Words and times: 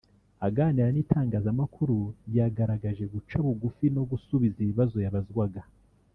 aganira 0.47 0.89
n'itangazamakuru 0.91 1.97
yagaragaje 2.37 3.03
guca 3.13 3.37
bugufi 3.45 3.85
no 3.95 4.03
gusubiza 4.11 4.57
ibibazo 4.61 4.97
yabazwaga 5.05 5.61